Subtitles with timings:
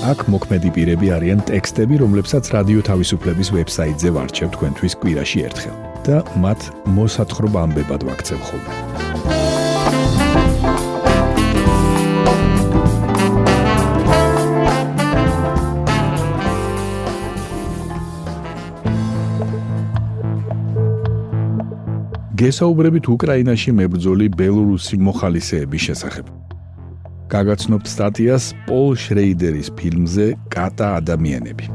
[0.00, 5.76] აქ მოქმედი პირები არიან ტექსტები, რომლებსაც რადიო თავისუფლების ვებსაიტზე ვარჩევ თქვენთვის კვირაში ერთხელ
[6.08, 6.60] და მათ
[6.96, 8.72] მოსათხრობ ამბებად ვაქცევ ხოლმე.
[22.40, 26.39] გესაუბრებით უკრაინაში მებრძოლი ბელორუსი მოხალისეების შესახებ.
[27.30, 31.66] გაგაცნობთ სტატიას პოლ შრეიდერის ფილმზე კატა ადამიანები.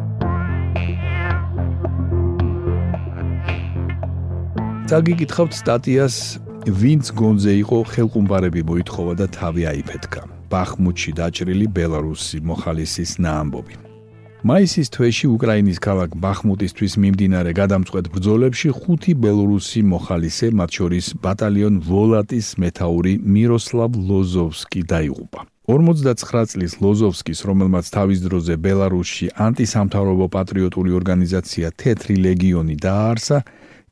[4.91, 6.16] დაგიკითხავთ სტატიას
[6.81, 10.21] ვინც გონზე იყო ხელყუმბარები მოითხოვა და თავი აიფეთქა.
[10.52, 13.75] ბახმუთში დაჭრილი ბელარუსი მოხალისის ნაამბობი.
[14.45, 22.47] მაისის თვეში უკრაინის ქალაქ ბახმუტისთვის მიმდინარე გადამწყვეტ ბრძოლებში ხუთი ბელორუსი მოხალისე, მათ შორის ბატალიონ ვოლატის
[22.61, 25.54] მეთაური მიროსლავ ლოზოვსკი დაიღუპა.
[25.66, 33.38] 59 წლის ლოზოვსკის, რომელმაც თავის დროზე ბელარუსში ანტისამთავრობო პატრიოტული ორგანიზაცია თეთრი ლეგიონი დააარსა,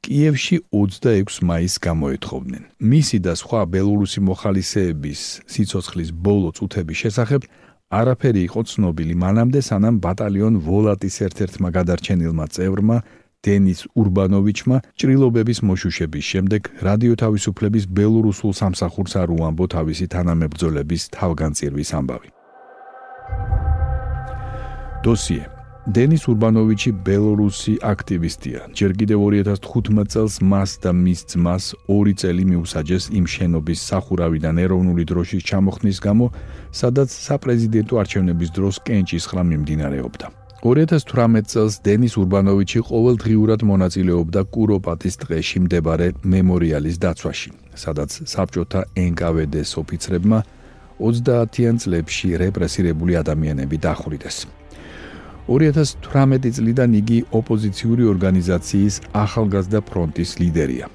[0.06, 2.64] კიევში 26 მაისს გამოეთხოვნენ.
[2.78, 7.42] მისი და სხვა ბელორუსი მოხალისეების სიცოცხლის ბოლო წუთების შესახებ
[7.90, 12.98] არაფერი იყო ცნობილი მანამდე სანამ ბატალიონ ვოლატის ერთ-ერთმა გადარჩენილმა წევრმა
[13.44, 22.30] დენის ურბანოვიჩმა ჭრილობების მოშუშების შემდეგ რადიო თავისუფლების ბელორუსულ სამსახურს არ უამბო თავისი თანამებრძოლების თავგანწირვის ამბავი.
[25.04, 25.46] დოსიე
[25.84, 28.60] დენის ურბანოვიჩი ბელორუსი აქტივისტია.
[28.72, 35.04] ჯერ კიდევ 2015 წელს მას და მის ძმას ორი წელი მიუსაჯეს იმ შენობის სახურავიდან ეროვნული
[35.04, 36.32] დროშის ჩამოხნის გამო,
[36.72, 40.43] სადაც საპრეზიდენტო არჩევნების დროს კენჭის ხრა მიმდინარეობდა.
[40.64, 50.40] 2018 წელს დენის ურბანოვიჩი ყოველდღიურად მონაწილეობდა კუროპატის ტყეში მდებარე მემორიალის დაცვაში, სადაც საბჭოთა NKVD-ს ოფიცრებმა
[51.04, 54.38] 30-იან წლებში რეპრესირებული ადამიანები დახვრიტეს.
[55.52, 60.88] 2018 წლიდან იგი ოპოზიციური ორგანიზაციის ახალგაზრდა ფრონტის ლიდერია.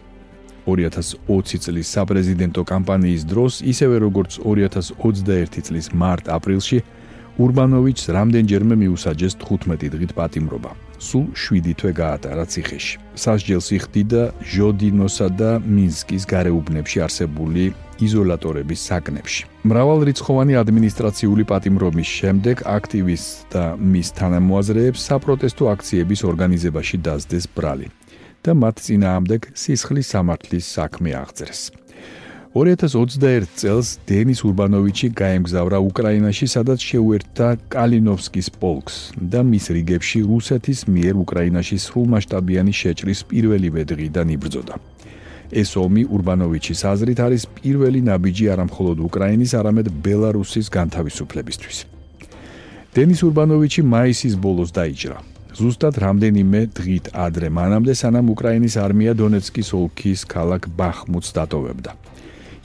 [0.64, 6.80] 2020 წლის საპრეზიდენტო კამპანიის დროს, ისევე როგორც 2021 წლის მარტ-აპრილში,
[7.38, 10.71] ურბანოვიჩს რამდენჯერმე მიუსაჯეს 15 დღით პატიმრობა.
[10.99, 12.99] სულ 7 თვე გაატარა ციხეში.
[13.15, 17.65] სასჯელს იხდიდა ჟოდინოსა და მინსკის გარეუბნებში არსებული
[18.03, 19.43] იზოლატორების საკნებში.
[19.71, 27.87] მრავალრიცხოვანი ადმინისტრაციული პატიმრობის შემდეგ აქტივისტ და მის თანამოაზრეებს საპროტესტო აქციების ორგანიზებაში დასდეს ბრალი
[28.43, 31.62] და მათ წინააღმდეგ სისხლის სამართლის საქმე აღწერეს.
[32.48, 41.20] 2021 წელს დენის ურბანოვიჩი გაემგზავრა უკრაინაში, სადაც შეუერთდა კალინოვსკის პოლკს და მის რიგებში რუსეთის მიერ
[41.28, 44.75] უკრაინაში სრულმასშტაბიანი შეჭრის პირველივე დღიდან იბრძოდა.
[45.53, 51.78] ეს ომი ურბანოვიჩის აზრით არის პირველი ნაბიჯი არამხოლოდ უკრაინის, არამედ ბელარუსის განთავისუფლებისთვის.
[52.97, 55.19] დენის ურბანოვიჩი მაისის ბოლოს დაიჭრა.
[55.53, 61.92] ზუსტად რამდენიმე დღით ადრე, მანამდე სანამ უკრაინის არმია დონეცკის ოლქის ქალაქ ბახმუტს დატოვებდა.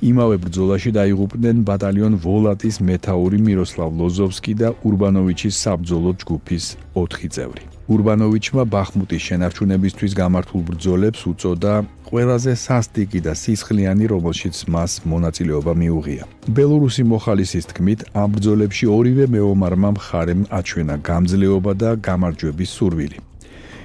[0.04, 6.66] იმავე ბრძოლაში დაიღუპნენ ბატალიონ ვოლატის მეთაური მიროსლავ ლოზოვსკი და ურბანოვიჩის საბძოლო ჯგუფის
[6.96, 7.64] 4 წევრი.
[7.94, 11.74] ურბანოვიჩმა ბახმუტის შენარჩუნებისთვის გამართულ ბრძოლებს უწოდა
[12.08, 16.24] ყველაზე სასტიკი და სისხლიანი, რომელშიც მას მონაწილეობა მიუღია.
[16.56, 23.18] ბელორუსი მოხალისის თქმით, ამ ბრძოლებში ორივე მეომარმა მხარემ აჩვენა გამძლეობა და გამარჯვების სურვილი.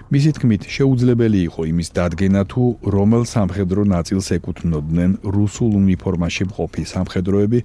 [0.09, 2.63] მისი თქმით, შეუძლებელი იყო იმის დადგენა თუ
[2.95, 7.61] რომელ სამხედრო ნაწილს ეკუთვნოდნენ რუსულ უნიფორმაში მყოფი სამხედროები,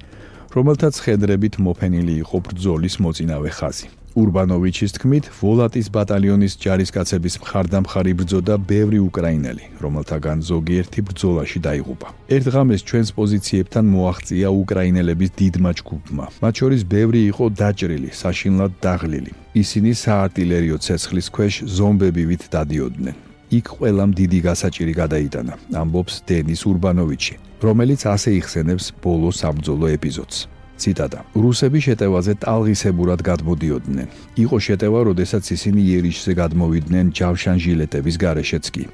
[0.51, 3.87] რომელთაც ხედრებით მოფენილი იყო ბრძოლის მოწინავე ხაზი.
[4.13, 12.07] ურბანოვიჩის თქმით, ვოლატის ბატალიონის ჯარისკაცების მხარდამხარი ბრძოდა ბევრი უკრაინელი, რომელთაგან ზოგიერთი ბრძოლაში დაიღუპა.
[12.35, 16.25] ერთ ღამეს ჩვენს პოზიციებთან მოაღწია უკრაინელების დიდმა ჯგუფმა.
[16.43, 19.31] მათ შორის ბევრი იყო დაჭრილი, საშინლად დაღლილი.
[19.53, 23.15] ისინი საარტილერიო ცეცხლის ქვეშ ზომბებივით დადიოდნენ.
[23.53, 30.37] იქ ყველამ დიდი გასაჭირი გადაიტანა, ამბობს დენის ურბანოვიჩი, რომელიც ასე იხსენებს ბოლო საბრძოლო ეპიზოდს.
[30.83, 34.07] ციტატა რუსები შეტევაზე ტალღისებურად გადმოდიოდნენ.
[34.43, 38.85] იყო შეტევა როდესაც ისინი იერიშზე გადმოვიდნენ ჯავშან ჟილეტების გარეშეც კი.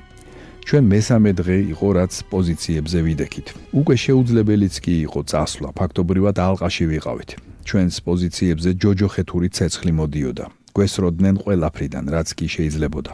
[0.69, 3.47] ჩვენ მესამე დღე იყო რაც პოზიციებზე ვიდექით.
[3.81, 7.29] უკვე შეუძლებელიც კი იყო წასვლა ფაქტობრივად ალყაში ვიყავით.
[7.67, 10.45] ჩვენს პოზიციებზე ჯოჯოხეთური ცეცხლი მოდიოდა.
[10.75, 13.11] გვესროდნენ ყველაფრიდან, რაც კი შეიძლებოდა.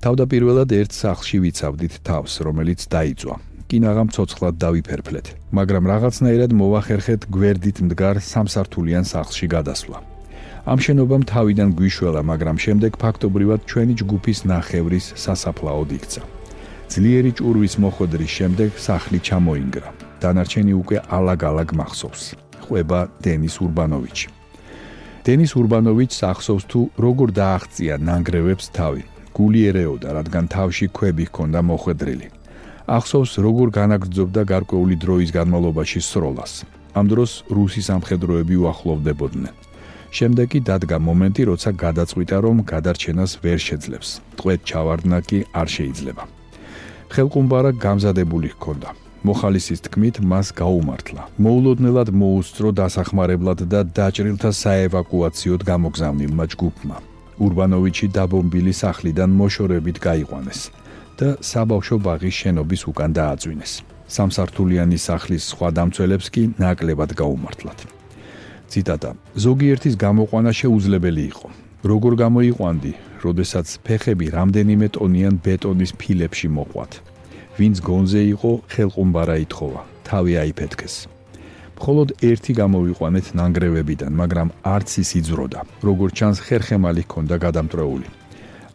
[0.00, 3.36] თავდაპირველად ერთ სახლში ვიცავდით თავს, რომელიც დაიწვა.
[3.70, 9.98] კინაღამ ცოცხლად დავიფერფლეთ, მაგრამ რაღაცნაირად მოვახერხეთ გვერდით მდგარ სამსართულიან სახლში გადასვლა.
[10.66, 16.22] ამ შენობამ თავიდან გვიშველა, მაგრამ შემდეგ ფაქტობრივად ჩვენი ჯგუფის ნახევრის სასაფლაოდ იქცა.
[16.90, 19.88] ძლიერი ჭურვის მოხვედრის შემდეგ სახლი ჩამოინგრა.
[20.22, 22.22] დანარჩენი უკვე ალაგ-ალაგ მახსოვს.
[22.66, 24.28] ყვება დენის ურბანოვიჩი.
[25.24, 29.02] დენის ურბანოვიჩს ახსოვს თუ როგორ დააღწია ნანგრევებს თავი.
[29.36, 32.39] გული ერეოდა, რადგან თავში ქვები ჰქონდა მოხვედრილი.
[32.90, 36.52] ახსოვს როგორ განაგრძობდა გარკვეული დროის განმავლობაში სროლას.
[36.98, 39.54] ამ დროს რუსი სამხედროები უახლოვდებოდნენ.
[40.10, 44.08] შემდეგ კი დადგა მომენტი, როცა გადაწყვიტა, რომ გადარჩენას ვერ შეძლებს.
[44.38, 46.22] ტყვეთ ჩავარდნა კი არ შეიძლება.
[47.14, 48.88] ხელყუმბარა გამზადებული ჰქონდა.
[49.28, 51.22] მოხალისის თქმით, მას გაუმართლა.
[51.44, 56.96] მოულოდნელად მოუსწრო დასახმარებლად და დაჭრილთა საევაკუაციოდ გამოგზავნილმა ჯგუფმა.
[57.44, 60.79] ურბანოვიჩი დაბომბილი სახლიდან მოშორებით გაიყვანეს
[61.20, 63.72] და საბავშვო ბაღის შენობის უკან დააწვინეს.
[64.16, 67.78] სამსართულიანი სახლის სხვა დამცველებს კი ნაკლებად გაუმართლათ.
[68.70, 69.10] ციტატა:
[69.44, 71.48] ზოგიერთის გამოყვანა შეუძლებელი იყო.
[71.90, 72.92] როგორ გამოიყვანდი,
[73.24, 76.92] როდესაც ფეხები რამდენიმე ტონიან ბეტონის ფილებში მოყვათ.
[77.58, 80.94] ვინც გონზე იყო, ხელყუმბარა ითხოვა, თავი აიფეთქეს.
[81.80, 85.60] მხოლოდ ერთი გამოვიყვანეთ ნანგრევებიდან, მაგრამ არც ის იძროდა.
[85.88, 88.19] როგორც ჩანს, ხერხემალი ჰქონდა გადამტრეული.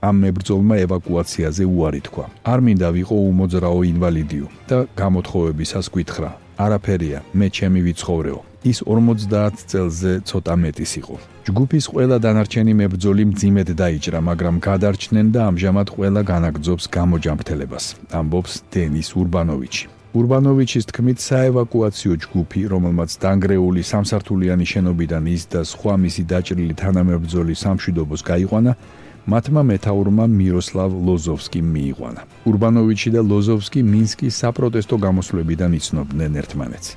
[0.01, 2.25] ამ მებრძოლმა ევაკუაციაზე უარი თქვა.
[2.51, 6.29] არ მინდა ვიყო უმოძრაო ინვალიდიო და გამოთხოვებისას გითხრა:
[6.65, 8.39] არაფერია, მე ჩემი ვიცხოვრეო.
[8.65, 11.15] ის 50 წელზე ცოტა მეტის იყო.
[11.45, 17.85] ჯგუფის ყველა დანარჩენი მებრძოლი მძიმედ დაიჭრა, მაგრამ გადარჩნენ და ამჟამად ყველა განაგძობს გამოჯამრთელებას.
[18.19, 19.85] ამბობს დენის ურბანოვიჩი.
[20.15, 28.21] ურბანოვიჩის თქმით, საევაკუაციო ჯგუფი, რომელმაც დანგრეული სამსართულიანი შენობიდან ის და სხვა მისი დაჭრილი თანამებრძოლი სამშვიდობოს
[28.31, 28.71] გაიყვანა,
[29.25, 32.21] მათმა მეტაურმა მიროსლავ ლოზოვსკიმ მიიყვანა.
[32.45, 36.87] ურბანოვიჩი და ლოზოვსკი მინსკის საპროტესტო გამოსვლებიდან იცნობდნენ ერთმანეთს.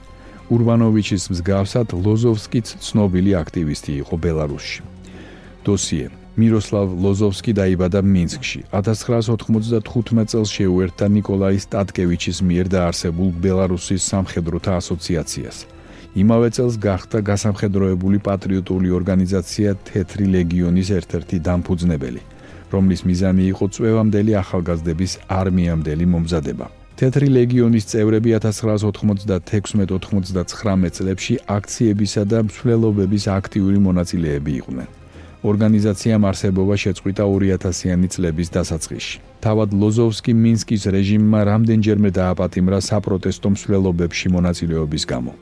[0.52, 4.80] ურბანოვიჩის მსგავსად ლოზოვსკიც ცნობილი აქტივისტი იყო ბელარუსში.
[5.64, 6.06] დოსიე
[6.38, 8.60] მიროსლავ ლოზოვსკი დაიბადა მინსკში.
[8.76, 15.77] 1995 წელს შეუერთდა ნიკოლაი სტატკევიჩის მიერ დაარსებულ ბელარუსის სამხედროთა ასოციაციას.
[16.16, 22.20] იმავე წელს გახდა გასამხედროებული პატრიოტული ორგანიზაცია თეთრი ლეგიონის ერთ-ერთი დამფუძნებელი,
[22.72, 26.66] რომლის მიზანი იყო წვევამდელი ახალგაზრდების არმიამდელი მომზადება.
[26.98, 34.88] თეთრი ლეგიონის წევრები 1996-99 წლებში აქციებისა და მსვლელობების აქტიური მონაწილეები იყვნენ.
[35.46, 39.16] ორგანიზაციამ არსებობა შეწყვიტა 2000-იანი წლების დასაწყისში.
[39.44, 45.32] თავად ლოზოვსკი მინსკის რეჟიმმა რამდენჯერმე დააპატიმრა საპროტესტო მსვლელობებში მონაწილეობის გამო.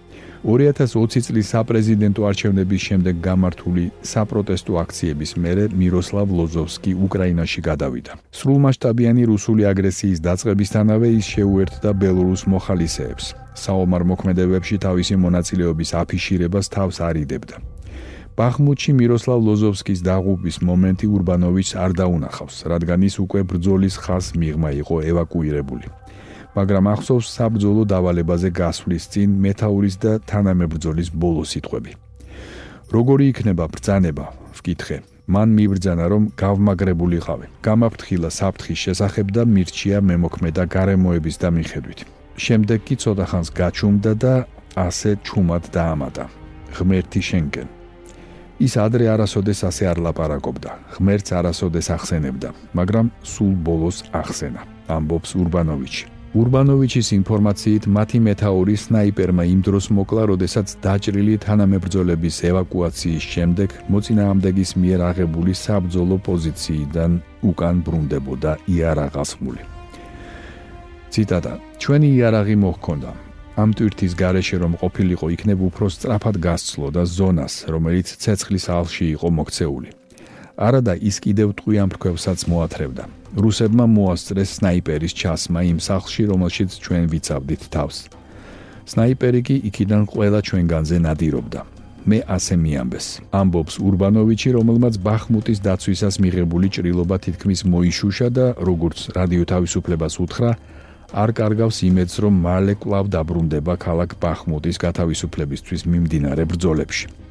[0.47, 8.13] 2020 წლის საპრეზიდენტო არჩევნების შემდეგ გამართული საპროტესტო აქციების მერე მიროსლავ ლოზოვსკი უკრაინაში გადავიდა.
[8.31, 13.27] სრულმასშტაბიანი რუსული აგრესიის დაწყებისთანავე ის შეუერთდა ბელორუს მოხალისეებს.
[13.59, 17.57] საომარ მოქმედებებში თავისი მონაწილეობის აფიშირებას თავს არიდებდა.
[18.39, 24.97] ბახმუთში მიროსლავ ლოზოვსკის დაღუპვის მომენტი ურბანოვიჩს არ დაუნახავს, რადგან ის უკვე ბრძოლის ხას მიღმა იყო
[25.11, 25.87] ევაკუირებული.
[26.57, 31.93] მაგრამ ახსოვს საბრძოლო დავალებაზე გასვლის წინ მეტაურის და თანამებრძოლის ბოლო სიტყვები.
[32.97, 34.27] როგორი იქნება ბრძანება?
[34.57, 34.97] ვკითხე.
[35.27, 37.47] მან მიბრძანა რომ გავმაგრებულიყავი.
[37.67, 42.01] გამაფრთხილა საფრთხის შესახებ და მირჩია მემოქმედა გარემოების და მიხედვით.
[42.45, 44.35] შემდეგ კი ცოტა ხანს გაჩუმდა და
[44.77, 46.25] ასე ჩუმად დაამატა.
[46.77, 47.69] ღმერთი შენკენ.
[48.67, 50.71] ის ადრე არასოდეს ასე არ ლაპარაკობდა.
[50.95, 52.49] ღმერთს არასოდეს ახსენებდა,
[52.79, 54.63] მაგრამ სულ ბოლოს ახსენა.
[54.89, 56.16] ამბობს ურბანოვიჩი.
[56.37, 65.01] ურბანოვიჩის ინფორმაციით მათი მეტაური სნაიპერმა იმ დროს მოკლა, როდესაც დაჭრილი თანამებრძოლების ევაკუაციის შემდეგ მოწინააღმდეგის მიერ
[65.11, 67.13] აღებული საბრძოლო პოზიციიდან
[67.51, 69.63] უკან ბრუნდებოდა იარაღასმული.
[71.13, 73.11] ციტატა: ჩვენი იარაღი მოჰქონდა.
[73.57, 79.29] ამ ტვირთის გარეშე რომ ყოფილიყო, იქნებ უფრო სწრაფად გასცლო და ზონას, რომელიც ცეცხლის ალში იყო
[79.41, 79.89] მოქცეული.
[80.57, 83.05] არადა ის კიდევ ტყვიან ფრქვევსაც მოათრევდა.
[83.37, 87.97] რუსებმა მოასწრეს სნაიპერის ჩასმა იმ სახლში, რომელშიც ჩვენ ვიცავდით თავს.
[88.89, 91.61] სნაიპერი კი იქიდან ყველა ჩვენგანზე ნადირობდა.
[92.07, 93.07] მე ასე მიამბეს.
[93.41, 100.51] ამბობს ურბანოვიჩი, რომელმაც ბახმუტის დაცვისას მიღებული ჭრილობა თითქმის მოიშუშა და როგორც რადიო თავისუფლებას უთხრა,
[101.13, 107.26] არ კარგავს იმედს, რომ მალე კვლავ დაბრუნდება ქალაქ ბახმუტის გათავისუფლებისთვის მიმდინარე ბრძოლებში.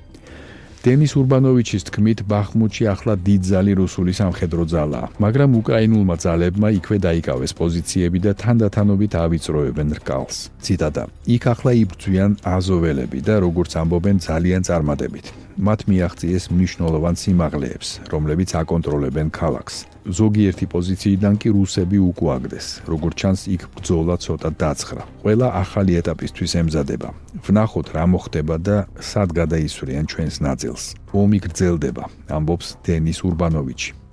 [0.85, 8.19] დენის ურბანოვიჩის თქმით, ბახმუთში ახლა დიდძალი რუსული სამხედრო ძალაა, მაგრამ უკრაინულმა ძალებმა იქვე დაიკავეს პოზიციები
[8.21, 10.37] და თანდათანობით ავიწროებენ რკალს.
[10.61, 15.25] ციტატა: "იქ ახლა იბრძვიან აზოველები და როგორც ამბობენ, ძალიან წარმატებით.
[15.55, 19.75] მათ მიაღწიეს მნიშვნელოვან სიმაღლეებს, რომლებიც აკონტროლებენ ქალაქს.
[20.05, 22.65] ზოგიერთი პოზიციიდან კი რუსები უკუაგდეს.
[22.85, 25.01] როგორც ჩანს, იქ ბრძოლა ცოტა დაცხრა.
[25.23, 27.09] ყველა ახალი ეტაპისთვის ემზადება.
[27.47, 30.83] ვნახოთ რა მოხდება და სად გადაისვრიან ჩვენს ნაწილს.
[31.13, 34.04] ომი გრძელდება, ამბობს დენის ურბანოვიჩი.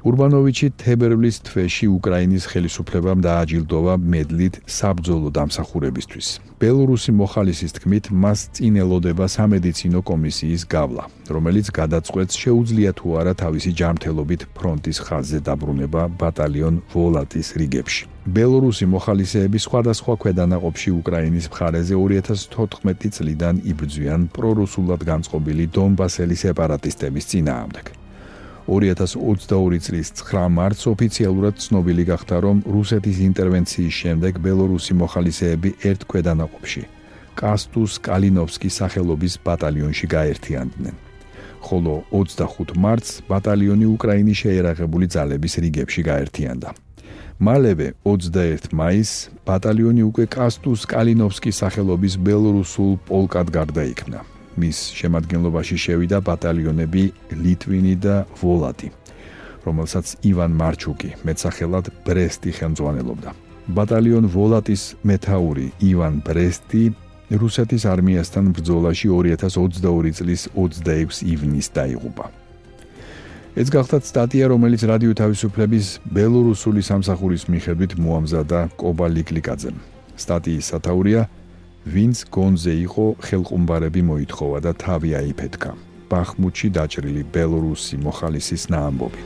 [0.00, 6.28] ურბანოვიჩი თებერვლის თვეში უკრაინის ხელისუფლებამ დააჯილდოვა მედლით საბძოლო დამსახურებისთვის.
[6.60, 14.42] ბელორუსი მოხალისის თქმით, მას წინელოდება სამედიცინო კომისიის გავლა, რომელიც გადაწყვეტს შეუძლია თუ არა თავისი ჯანმრთელობით
[14.56, 18.04] ფრონტის ხაზზე დაბრუნება ბატალიონ ვოლატის რიგებში.
[18.24, 27.99] ბელორუსი მოხალისეები სხვადასხვა ქვედანაყოფში უკრაინის მხარეზე 2014 წლიდან იბრძვიან პრორუსულად განწყობილი დონბასელის სეპარატისტების წინააღმდეგ.
[28.70, 36.84] 2022 წლის 9 მარტს ოფიციალურად ცნობილი გახდა, რომ რუსეთის ინტერვენციის შემდეგ ბელორუსი მოხალისეები ერთ ქვედანაყოფში
[37.40, 40.94] კასტუს კალინოვსკის სახელობის ბატალიონში გაერთიანდნენ.
[41.66, 46.70] ხოლო 25 მარტს ბატალიონი უკრაინის შეერაღებული ძალების რიგებში გაერთიანდა.
[47.40, 54.39] მალევე 21 მაისს ბატალიონი უკვე კასტუს კალინოვსკის სახელობის ბელორუსულ პოლკად გარდაიქმნა.
[54.56, 57.04] მის შემადგენლობაში შევიდა ბატალიონები
[57.42, 58.88] ლიტვინი და ვოლატი,
[59.66, 63.30] რომელსაც ივან მარჩუკი მეცახელად ბრესტი ხელმძღვანელობდა.
[63.70, 66.84] ბატალიონ ვოლატის მეთაური ივან ბრესტი
[67.30, 72.26] რუსეთის არმიასთან ბრძოლაში 2022 წლის 26 ივნისს დაიღუპა.
[73.54, 79.76] ეს გახლავთ სტატია, რომელიც რადიო თავისუფლების ბელორუსული სამსახურის მიხედვით მოამზადა კობა ლიკლიკაძემ.
[80.16, 81.28] სტატიის სათაურია
[81.88, 85.72] ვინც გონზე იყო ხელყუმბარები მოითხოვა და თავი აიფეთქა.
[86.12, 89.22] ბახმუთში დაჭრილი ბელორუსი მოხალისის ნაამბობი.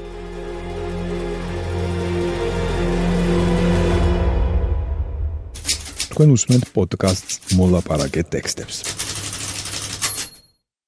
[6.15, 8.77] თქვენ უსმენთ პოდკასტს მოლაპარაკე ტექსტებს.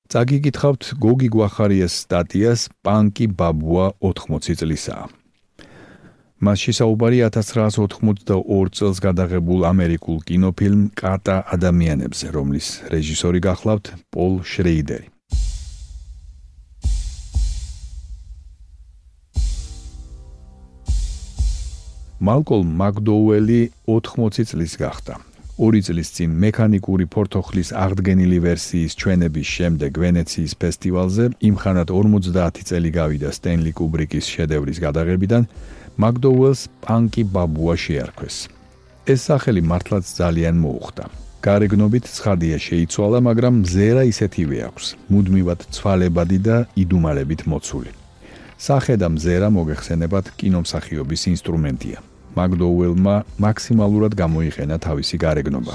[0.06, 5.25] წაგიგითხავთ გოგი გვახარიას სტატიას პანკი ბაბუა 80 წლისაა
[6.36, 15.08] მასში საუბარი 1982 წელს გადაღებულ ამერიკულ კინოფილმ კატა ადამიანებზე, რომლის რეჟისორი გახლავთ პოლ შრეიდერი.
[22.20, 25.16] მალკოლ მაკდოუელი 80 წლის გახდა.
[25.56, 33.32] ორი წლის წინ მექანიკური ფორთოხლის აღდგენილი ვერსიის ჩვენების შემდეგ ვენეციის ფესტივალზე იმხანად 50 წელი გავიდა
[33.32, 35.48] სტენლი კუბრიკის შედევრის გადაღებიდან
[35.96, 38.36] მაკდოუელს პანკი ბაბუა შეარქვეს.
[39.12, 41.04] ეს სახელი მართლაც ძალიან მოუხდა.
[41.46, 47.92] გარეგნობით ცხადია შეიცვალა, მაგრამ მზერა ისეთივე აქვს, მუდმივად ცვალებადი და იდუმალებით მოცული.
[48.58, 51.98] სახე და მზერა მოგეხსენებათ კინომსახიობის ინსტრუმენტია.
[52.36, 55.74] მაკდოუელმა მაქსიმალურად გამოიყენა თავისი გარეგნობა.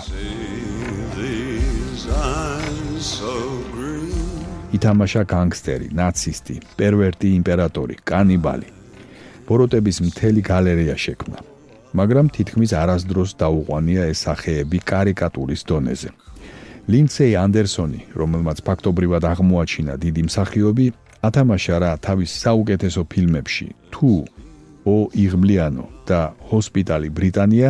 [4.78, 8.81] ითამაშა განგსტერი, ნაცისტი, პერვერტი იმპერატორი, კანიბალი.
[9.52, 11.40] ბოროტების მთელი გალერეა შექმნა.
[12.00, 16.10] მაგრამ თითქმის არასდროს დაუყვანია ეს სახეები კარიკატურის დონეზე.
[16.92, 20.86] ლინცეი ანდერსონი, რომელმაც ფაქტობრივად აღმოაჩინა დიდი მსახიობი,
[21.22, 24.12] ათამაშა რა თავის საუკეთესო ფილმებში თუ
[24.90, 27.70] ო იღბლიანო და ჰოსპიტალი ბრიტანია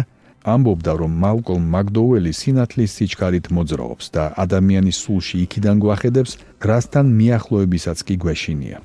[0.54, 6.38] ამბობდა რომ მალკოლმ მაკდოუელი სინათლის სიჩქარით მოძრაობს და ადამიანის სულში იქიდან გვახედებს
[6.70, 8.80] რასთან მიახლოებისაც კი გვეშინია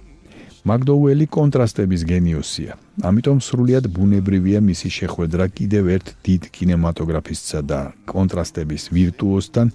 [0.66, 2.72] მაკდოუელი კონტრასტების გენიოსია.
[3.06, 7.80] ამიტომ სრულიად ბუნებრივია მისი შეხვედრა კიდევ ერთ დიდ კინემატოგრაფისტსა და
[8.10, 9.66] კონტრასტების ვირტუოზთან,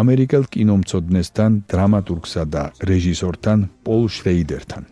[0.00, 3.58] ამერიკელ კინომცოდნესთან, დრამატურგსა და რეჟისორთან
[3.88, 4.84] პოლ შრეიდერთან.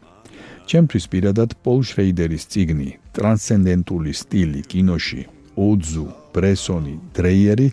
[0.72, 7.68] ჩემთვის პირადად პოლ შრეიდერის ციგნი ტრანსცენდენტული სტილი კინოში, ოძუ, ბრესონი, დრეიერი,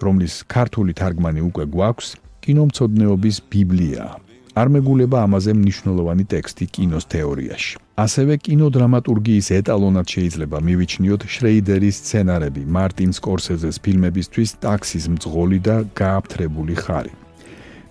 [0.00, 2.08] რომლის ქართული თარგმანი უკვე გვაქვს,
[2.40, 4.31] კინომცოდნეობის ბიბლიაა.
[4.52, 7.72] არ მეგულება ამაზე მნიშვნელოვანი ტექსტი კინოს თეორიაში.
[8.04, 17.12] ასევე კინოდრამატურგიის ეტალონად შეიძლება მივიჩნიოთ შრეიდერის სცენარები მარტინ სკორსეზეს ფილმებისთვის ტაქსის მძღოლი და გააფთრებული ხარი.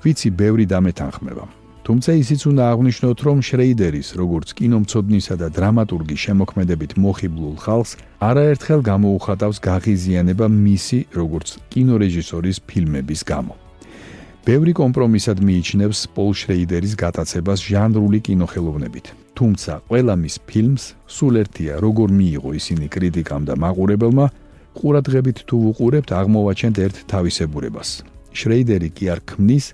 [0.04, 1.46] ვიცი, ბევრი დამეთანხმება.
[1.86, 7.92] თუმცა ისიც უნდა აღვნიშნოთ, რომ შრეიდერის, როგორც კინომცოდნისა და დრამატურგის შემოქმედებით მოხიბლულ ხალხს
[8.30, 13.61] არაერთხელ გამოუხატავს გაღიზიანება მისი, როგორც კინორეჟისორის ფილმების გამო.
[14.42, 19.06] ბევრი კომპრომისად მიიჩნევს პოლ შრეიდერის გატაცებას ჟანრული კინოხელოვნებით.
[19.38, 24.26] თუმცა ყველა მის ფილმს სულ ერთია, როგორ მიიღო ისინი კრიტიკამ და მაყურებელმა,
[24.82, 27.90] ყურადღებით თუ უყურებთ, აღმოვაჩენთ ერთ თავისებურებას.
[28.34, 29.66] შრეიდერი კი არ ქმნის,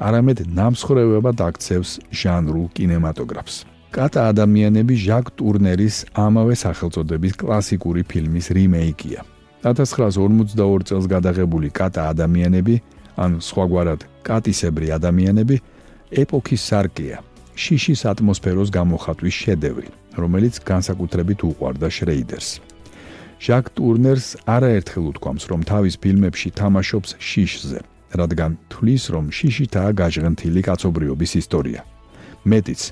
[0.00, 3.56] არამედ ნამსხვრევებად აქცევს ჟანრულ კინემატოგრაფს.
[3.92, 9.20] კატა ადამიანები ჟაკ ტურნერის ამავე სახელწოდების კლასიკური ფილმის რიმეიკია.
[9.62, 12.74] 1942 წელს გადაღებული კატა ადამიანები,
[13.16, 15.56] ან სხვაგვარად კატისებრი ადამიანები,
[16.22, 17.18] ეპოქის სარკეა,
[17.54, 22.50] შიშის ატმოსფეროს გამოხატვის შედევრი, რომელიც განსაკუთრებით უყვარდა შრეიდერს.
[23.44, 27.80] ჟაკ ტურნერს არაერთხელ უთქვამს, რომ თავის ფილმებში თამაშობს შიშზე,
[28.14, 31.80] რადგან თვლის, რომ შიშითაა გაჟღენთილი კაცობრიობის ისტორია.
[32.46, 32.82] მეტიც,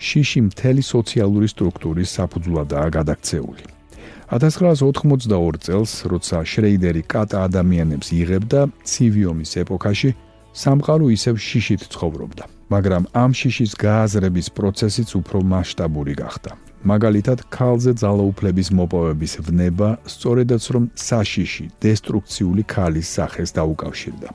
[0.00, 3.79] შიში მთელი სოციალური სტრუქტურის საფუძვლადაა გადაქცეული.
[4.30, 10.10] 1982 წელს, როცა შრეიდერი კატა ადამიანებს იღებდა ცივი ომის ეპოქაში,
[10.54, 16.50] სამყარო ისევ შიშით ცხოვრობდა, მაგრამ ამ შიშის გააზრების პროცესიც უფრო მასშტაბური გახდა.
[16.86, 24.30] მაგალითად, ქალზე ძალაუფლების მოპოვების ვნება სწორედაც რომ საშიში დესტრუქციული ქალის სახეს დაუკავშირდა.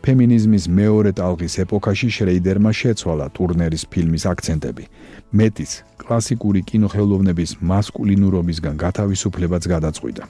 [0.00, 4.84] ფემინიზმის მეორე ტალღის ეპოქაში შრეიდერმა შეცვალა ტურნერის ფილმის აქცენტები.
[5.32, 5.70] მეტიც,
[6.02, 10.24] კლასიკური კინოხელოვნების მასკულინურობისგან გათავისუფლებაც გადაწყვიტა.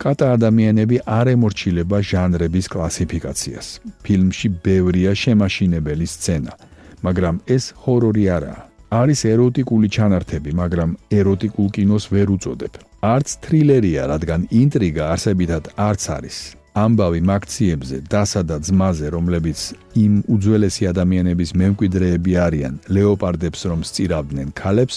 [0.00, 3.66] კატა ადამიანები არ ემორჩილება ჟანრების კლასიფიკაციას.
[4.04, 6.52] ფილმში ბევრია შემაშინებელი სცენა,
[7.04, 8.60] მაგრამ ეს ჰორორი არაა.
[8.90, 12.72] არის ეროტიკული ჩანართები, მაგრამ ეროტიკულ კინოს ვერ უწოდებ.
[13.00, 16.59] არც თრილერია, რადგან ინტრიგა არსებითად არც არის.
[16.74, 19.60] ამბავი მაქციებზე დასა და ძმაზე, რომლებიც
[19.98, 24.96] იმ უძველესი ადამიანების მემკვიდრეები არიან, ლეოპარდებს რომ სწირავდნენ ქალებს,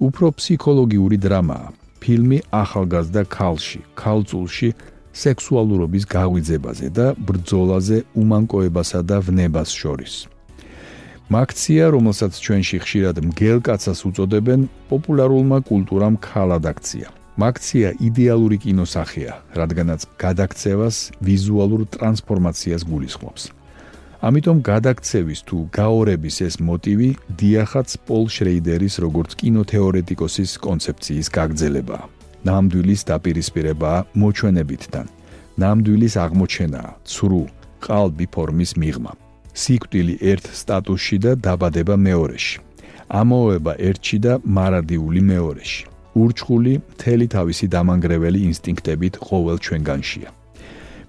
[0.00, 1.68] უფრო ფსიქოლოგიური დრამაა.
[2.02, 4.68] ფილმი ახალგაზრდა ქალში, ქალწულში
[5.12, 10.14] სექსუალურობის გაღვიძებაზე და ბრძოლაზე უმანკოებასა და ვნებას შორის.
[11.30, 17.08] მაქცია, რომელსაც ჩვენში ხშირად მგელკაცას უწოდებენ, პოპულარულმა კულტურამ ქალად აქცია.
[17.40, 23.42] მაქცია იდეალური კინოსახეა, რადგანაც გადაქცევას ვიზუალურ ტრანსფორმაციას გულისხმობს.
[24.22, 27.08] ამიტომ გადაქცევის თუ გაორების ეს მოტივი
[27.40, 32.04] დიახაც პოლ შრეიდერის როგორც კინოთეორეტიკოსის კონცეფციის გაგრძელებაა.
[32.48, 35.06] ნამდვილის დაპირისპირება მოჩვენებითთან.
[35.62, 37.42] ნამდვილის აღმოჩენაა ცრუ
[37.84, 39.12] ყალბი ფორმის მიღმა.
[39.62, 42.60] სიკვდილი ერთ სტატუსში და დაბადება მეორეში.
[43.20, 45.91] ამოება ერთში და მარადიული მეორეში.
[46.12, 50.30] ურჩხული მთელი თავისი დამანგრეველი ინსტინქტებით ყოველ ჩვენგანშია.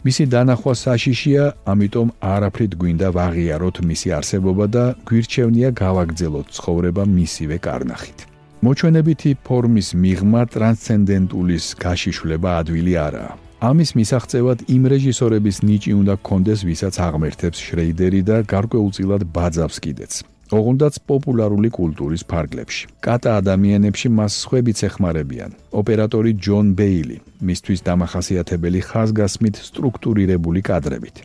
[0.04, 8.20] მისი დანახვა საშიშია, ამიტომ არაფრით გვინდა ვაღიაროთ მისი არსებობა და გვირჩევნია გავაგზელოთ ცხოვრება მისივე კარნახით.
[8.64, 13.32] მოჩვენებითი ფორმის მიღმა ტრანსცენდენტულის გაშიშვლება ადვილი არაა.
[13.64, 20.33] ამის მისაღწევად იმ რეჟისორების ნიჭი უნდა კონდეს, ვისაც აღმერთებს შრეიდერი და გარკვეულწილად ბაძავს კიდეც.
[20.52, 22.84] ოღონდაც პოპულარული კულტურის ფარგლებში.
[23.06, 25.52] კატა ადამიანებში მას ხვებიც ეხმარებიან.
[25.72, 31.16] ოპერატორი ჯონ ბეილი, მისთვის დამახასიათებელი ხაზგასმით სტრუქტურირებული კადრებით.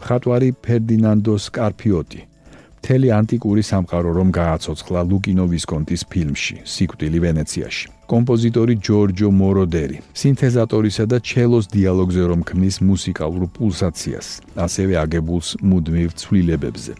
[0.00, 2.20] მხატვარი ფერდინანდო სკარფიოტი,
[2.84, 7.86] მთელი ანტიკური სამყარო რომ გააცოცხლა ლუკინო ვისკონტის ფილმში სიკვდილი ვენეციაში.
[8.12, 14.26] კომპოზიტორი ჯორჯო მოროდერი, სინთეზატორისა და ჩელოს დიალოგზე რომ ქმნის მუსიკალურ პულსაციას,
[14.66, 16.92] ასევე აგებულს მუდმივ ცვლილებებზე.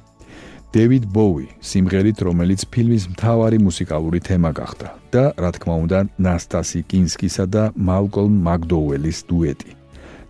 [0.74, 7.44] დევიდ ბოუი, სიმღერით რომელიც ფილმის მთავარი მუსიკალური თემა გახდა და რა თქმა უნდა ნასტასი კინსკისა
[7.46, 9.70] და მალკოლმ მაკდოუელის დუეტი.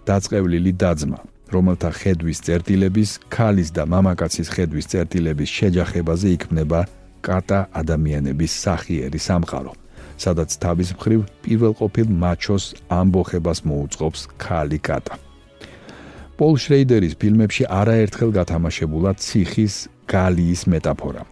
[0.04, 6.80] დაწყევლილი დაძმა, რომელთა ხედვის წერტილების, ქალის და მამაკაცის ხედვის წერტილების შეჯახებაზე იქმნება
[7.24, 9.72] კატა ადამიანების სახიერი სამყარო,
[10.20, 15.16] სადაც თავის მხრივ პირველყოფილ მაჩოს ამბოხებას მოუწყობს ქალი კატა.
[16.37, 21.25] პოლ შრეიდერის ფილმებში არაერთხელ გათამაშებულა ციხის გალიის მეტაფორა.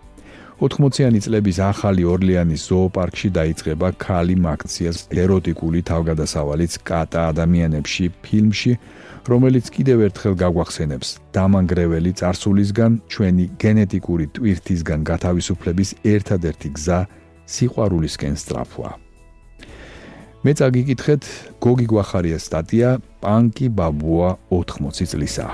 [0.62, 8.72] 80-იანი წლების ახალი ორლეანის ზოოპარკში დაიწყება ქალი მაქციას ეროტიკული თავგადასავალიც კატა ადამიანებში ფილმში,
[9.26, 17.00] რომელიც კიდევ ერთხელ გაგვახსენებს დამანგრეველი царსულისგან ჩვენი გენეტიკური ტვირთისგან გათავისუფლების ერთადერთი გზა
[17.54, 18.90] სიყვარულისკენ სწრაფვა.
[20.42, 21.22] მე წაგიკითხეთ
[21.62, 25.46] გოგი გვახარიას სტატია პანკი ბაბუა 80 წლისა.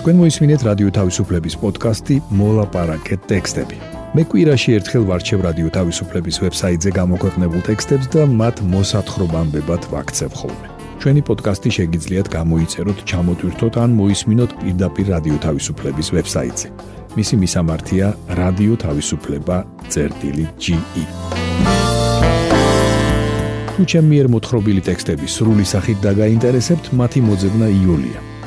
[0.00, 3.76] თქვენ მოისმინეთ რადიო თავისუფლების პოდკასტი მოლაპარაკე ტექსტები.
[4.16, 10.66] მე კვირაში ერთხელ ვარჩევ რადიო თავისუფლების ვებსაიტზე გამოქვეყნებულ ტექსტებს და მათ მოსათხრობამდებად ვაქცევ ხოლმე.
[11.04, 16.66] ჩვენი პოდკასტი შეგიძლიათ გამოიწეროთ, ჩამოტვირთოთ ან მოისმინოთ პირდაპირ რადიო თავისუფლების ვებსაიტზე.
[17.20, 18.06] მისი მისამართია
[18.40, 21.04] რადიო თავისუფლება.ge.
[23.76, 28.29] თუ ჩემი მიერ მოთხრობილი ტექსტები სრული სახით დაგაინტერესებთ, მათი მოძებნა იულია.